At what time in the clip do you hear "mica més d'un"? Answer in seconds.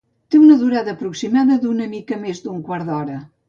1.95-2.69